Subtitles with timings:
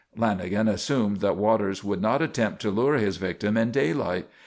[0.17, 4.27] Lanagan assumed that Waters would not attempt to lure his victim in daylight.